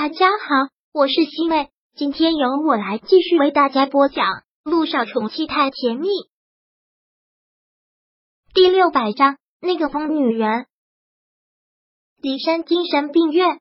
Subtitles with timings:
[0.00, 4.24] 大家好，我是西妹，今天由我来继续为大家播讲
[4.62, 6.06] 《路上宠妻太甜蜜》
[8.54, 9.38] 第六百章。
[9.60, 10.66] 那个疯女人，
[12.22, 13.58] 骊山精神病院，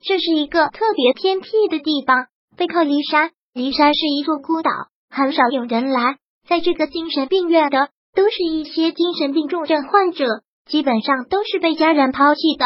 [0.00, 3.32] 这是一个特别偏僻的地方，背靠骊山。
[3.52, 4.70] 骊山是一座孤岛，
[5.10, 6.16] 很少有人来。
[6.48, 10.24] 在这个精神病院的，都是一些精神病重症患者，
[10.64, 12.64] 基本上都是被家人抛弃的。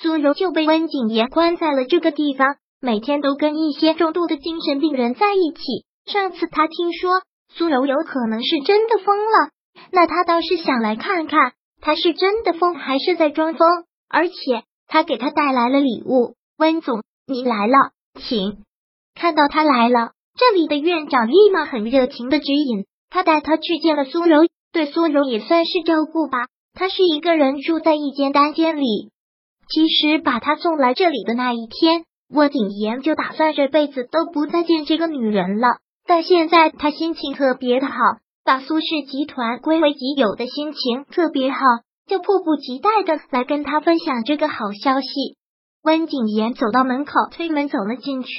[0.00, 5.60] 苏柔就被温景言关在了这个地方，每天都跟一些重度的精神病人在一起。
[6.06, 9.50] 上次他听说苏柔有可能是真的疯了，
[9.90, 13.66] 那他倒是想来看看，他是真的疯还是在装疯。
[14.08, 14.34] 而且
[14.86, 16.34] 他给他带来了礼物。
[16.56, 17.90] 温总，你来了，
[18.20, 18.64] 请。
[19.14, 26.46] 看到他来了，这里的院长立马很热情的指引他，带他去见了苏柔，对苏柔也算是照顾吧。
[26.72, 29.10] 他是一个人住在一间单间里。
[29.70, 35.68] 其实把他送来这里的那一天，温景言就打算这辈子都不再见这个女人了。
[36.06, 37.94] 但现在他心情特别的好，
[38.44, 41.58] 把苏氏集团归为己有的心情特别好，
[42.06, 45.08] 就迫不及待的来跟他分享这个好消息。
[45.82, 48.30] 温景言走到门口，推门走了进去，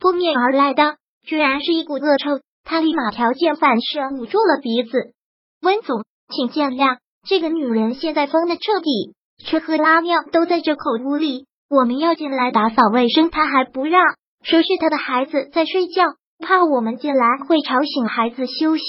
[0.00, 0.96] 扑面而来的
[1.26, 5.12] 居然是一股恶臭，他立马条件反射捂住了鼻子。
[5.60, 6.96] 温总，请见谅，
[7.28, 9.14] 这个女人现在疯的彻底。
[9.44, 14.02] 吃喝拉尿都在这口屋里，我们要进来打扫卫生，他还不让，
[14.42, 16.04] 说是他的孩子在睡觉，
[16.38, 18.84] 怕我们进来会吵醒孩子休息。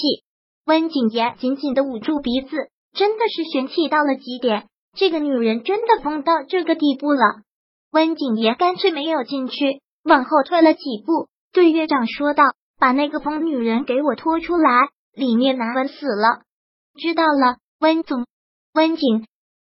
[0.64, 2.56] 温景言紧紧的捂住鼻子，
[2.92, 7.42] 真的是玄气到了极点，这个女人真的疯到这个地步了。
[7.90, 12.44] 温景言干脆没有进去，往后退了几步，对院长说道
[12.78, 16.42] ：“把那个疯女人给我拖出来，里面难闻死了。”
[17.00, 18.26] 知道了，温总，
[18.74, 19.26] 温景。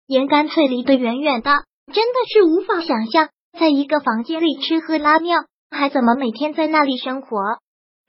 [0.06, 1.50] 盐干脆离得远远的，
[1.92, 5.40] 真的是无法想象，在一个房间里吃喝拉尿，
[5.70, 7.38] 还怎么每天在那里生活？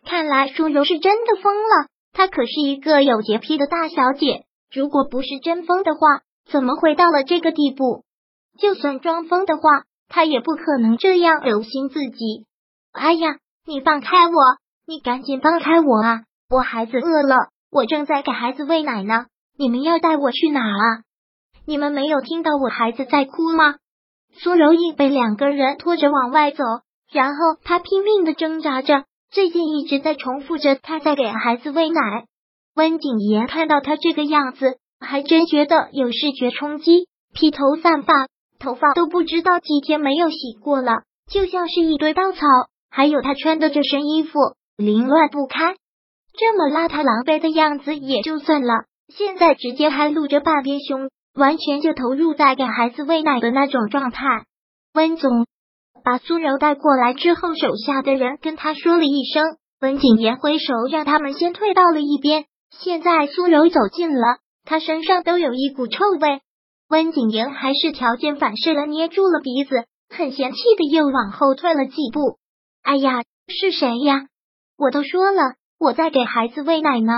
[0.06, 8.04] 看来舒柔是真的疯了，她可是一个有洁癖的大小姐，如果不是真疯的话，怎么会到了这个地步？
[8.60, 9.64] 就算装疯的话，
[10.08, 12.45] 她也不可能这样留心自己。
[12.92, 14.33] 哎呀，你放开我！
[14.86, 16.22] 你赶紧放开我啊！
[16.49, 19.26] 我孩子饿了，我正在给孩子喂奶呢。
[19.58, 21.02] 你们要带我去哪啊？
[21.70, 23.76] 你们没有听到我孩子在哭吗？
[24.39, 26.64] 苏柔意被两个人拖着往外走，
[27.11, 32.00] 然后他拼命的挣扎着，最近一直在重复着他在给孩子喂奶。
[32.73, 38.14] 温景言看到他这个样子，还真觉得有视觉冲击，披头散发，
[38.60, 42.39] 头发都不知道几天没有洗过了，就像是一堆稻草。
[42.89, 44.39] 还有他穿的这身衣服
[44.78, 45.76] 凌乱不堪，
[46.39, 51.10] 这么邋遢狼狈的样子也就算了，现在直接还露着半边胸。
[51.37, 54.25] 完全就投入在给孩子喂奶的那种状态。
[54.93, 55.45] 温总
[56.03, 59.45] 把苏柔带过来之后，手下的人跟他说了一声，
[59.80, 62.45] 温景言挥手让他们先退到了一边。
[62.71, 66.42] 现在苏柔走近了，他身上都有一股臭味。
[66.89, 72.39] 温景言还是条件反射的捏住了鼻子，很嫌弃的又往后退了几步。
[72.83, 74.27] 哎呀，是谁呀？
[74.77, 77.14] 我都说了，我在给孩子喂奶呢。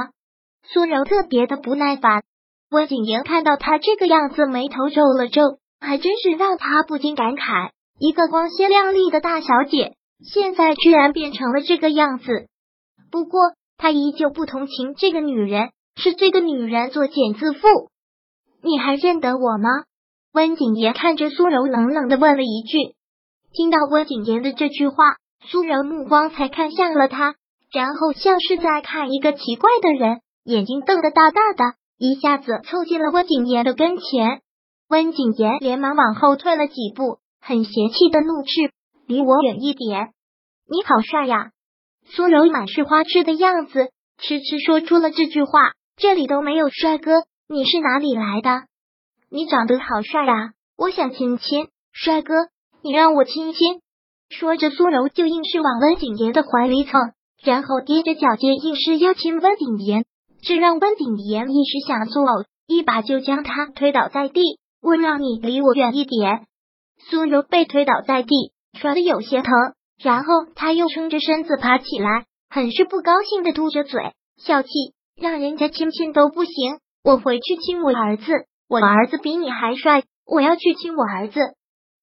[0.63, 2.23] 苏柔特别的不耐烦。
[2.69, 12.47] 温景言看到他这个样子，眉头皱了皱，还真是让他不禁感慨：一个光鲜亮丽的大小姐，现在居然变成了这个样子。
[13.09, 13.41] 不过
[13.77, 17.89] 他依旧不同情这个女人，是这个女人作茧自缚。
[18.61, 19.69] 你还认得我吗？
[20.31, 22.93] 温景言看着苏柔，冷冷的问了一句。
[23.51, 27.33] 听到温景言的这句话，苏柔目光才看向了他，
[27.71, 31.78] 然后像是在看一个奇怪的人，眼睛瞪得大大的。
[32.01, 34.41] 一下子凑近了温景言的跟前，
[34.87, 38.71] 温景言连忙往后退了几步，很嫌弃的怒斥
[39.05, 40.13] ：“离我远一点！
[40.65, 41.51] 你好帅呀！”
[42.07, 47.11] 苏柔满是花痴的样子，痴痴说出了这句话：“这里都没有帅哥，
[47.49, 48.67] 你是哪里来的？
[49.29, 51.67] 你长得好帅啊，我想亲亲。
[51.91, 52.33] 帅哥，
[52.81, 53.81] 你让我亲亲。”
[54.31, 56.93] 说着，苏柔就硬是往温景言的怀里蹭，
[57.43, 60.05] 然后踮着脚尖硬是要亲温景言。
[60.41, 64.59] 这让温景言一时想作呕，一把就将他推倒在地。
[64.81, 66.45] 我让你离我远一点！
[67.09, 69.53] 苏柔被推倒在地，摔得有些疼，
[70.01, 74.69] 然后他又撑着身子爬起来，很是不高兴的嘟着嘴，笑气，
[75.17, 76.79] 让人家亲亲都不行。
[77.03, 78.23] 我回去亲我儿子，
[78.69, 81.39] 我儿子比你还帅，我要去亲我儿子。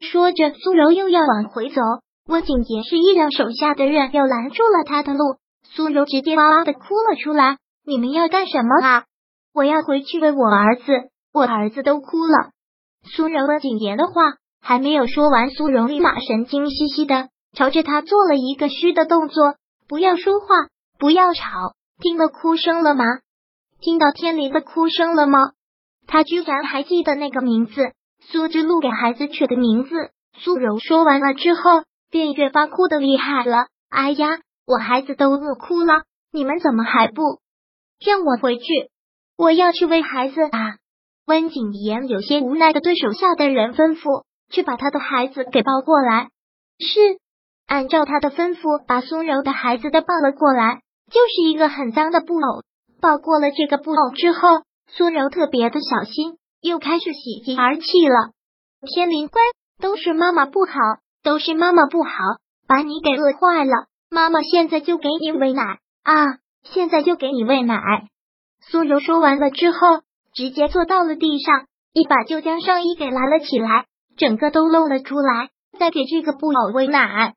[0.01, 1.81] 说着，苏柔又要往回走，
[2.29, 5.37] 温景言示意让手下的人又拦住了他的路。
[5.65, 7.57] 苏柔直接哇哇的哭了出来。
[7.87, 9.05] 你们要干什么啊？
[9.55, 10.83] 我要回去喂我儿子，
[11.33, 12.51] 我儿子都哭了。
[13.05, 14.13] 苏柔问景言的话
[14.61, 19.55] 还没有说完，苏柔立马神经兮兮的朝着他做了一个虚的动作，
[19.87, 20.47] 不要说话，
[20.99, 21.77] 不要吵。
[22.03, 23.05] 听到哭声了吗？
[23.81, 25.53] 听到天灵的哭声了吗？
[26.09, 29.91] 他居然还记得那个名字，苏之路给孩子取的名字。
[30.35, 33.69] 苏柔说完了之后，便越发哭的厉害了。
[33.89, 36.03] 哎呀，我孩子都饿哭了，
[36.33, 37.23] 你们怎么还不
[37.99, 38.65] 让我回去？
[39.37, 40.77] 我要去喂孩子啊！
[41.27, 46.29] 温景言有些无奈的对手下的人吩咐，去把他的孩子给抱过来。
[46.79, 47.19] 是，
[47.67, 52.63] 按照他的吩咐，把苏柔的孩子都抱了过来，就是一个很脏的布偶。
[53.01, 58.31] 抱过了这个布偶之后，苏柔特别的小心，又开始喜极而泣了。
[58.87, 59.41] 天灵乖，
[59.81, 60.73] 都是妈妈不好，
[61.23, 62.11] 都是妈妈不好，
[62.69, 63.87] 把你给饿坏了。
[64.09, 66.39] 妈妈现在就给你喂奶啊！
[66.73, 67.79] 现在就给你喂奶。
[68.61, 69.79] 苏柔说完了之后，
[70.35, 73.87] 直接坐到了地上，一把就将上衣给拉了起来，
[74.17, 77.35] 整个都露了出来，再给这个布偶喂奶。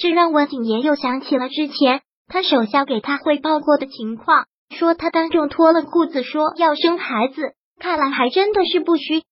[0.00, 4.46] 这让温景言又想起了之前他手下给他汇报过的情况。
[4.70, 9.22] 说他当众脱了裤子，说要生孩子，看来还真的是不虚。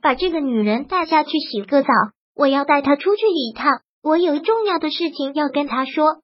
[0.00, 1.88] 把这个女人带下去洗个澡，
[2.36, 6.18] 我要带她出去一趟，我有重要的事情要跟她说。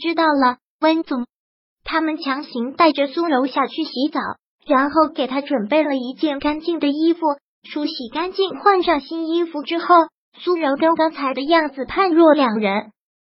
[0.00, 1.26] 知道了，温总。
[1.90, 4.20] 他们强行带着苏柔下去洗澡，
[4.66, 7.20] 然后给她准备了一件干净的衣服，
[7.62, 9.86] 梳洗干净，换上新衣服之后，
[10.38, 12.92] 苏柔跟刚才的样子判若两人。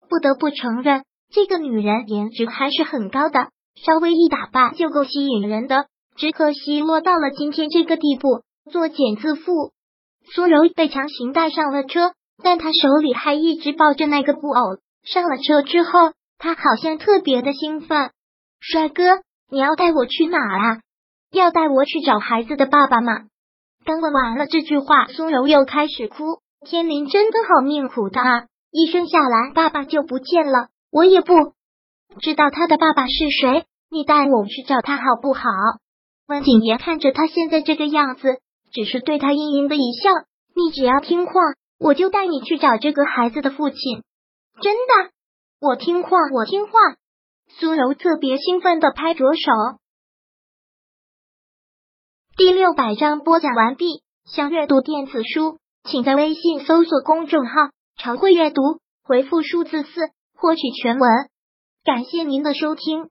[0.08, 3.48] 不得不承认，这个女人颜值还是很高的。
[3.84, 5.84] 稍微一打扮就够吸引人的，
[6.16, 8.40] 只可惜落到了今天这个地步，
[8.72, 9.72] 作茧自缚。
[10.34, 12.12] 苏柔被强行带上了车，
[12.42, 14.78] 但她手里还一直抱着那个布偶。
[15.04, 15.90] 上了车之后，
[16.38, 18.10] 她好像特别的兴奋。
[18.60, 19.02] 帅哥，
[19.50, 20.80] 你要带我去哪啊？
[21.30, 23.24] 要带我去找孩子的爸爸吗？
[23.84, 26.40] 刚问完了这句话，苏柔又开始哭。
[26.66, 28.46] 天灵真的好命苦的啊！
[28.70, 31.34] 一生下来爸爸就不见了，我也不。
[32.20, 33.64] 知道他的爸爸是谁？
[33.90, 35.42] 你带我去找他好不好？
[36.26, 38.40] 温景言看着他现在这个样子，
[38.72, 40.10] 只是对他阴阴的一笑。
[40.54, 41.32] 你只要听话，
[41.78, 44.02] 我就带你去找这个孩子的父亲。
[44.60, 45.10] 真的，
[45.60, 46.72] 我听话，我听话。
[47.48, 49.50] 苏柔特别兴奋的拍着手。
[52.36, 54.02] 第六百章播讲完毕。
[54.26, 58.60] 想阅读电子书，请在微信搜索公众号“常会阅读”，
[59.02, 59.88] 回复数字四
[60.34, 61.10] 获取全文。
[61.82, 63.08] 感谢您的收听。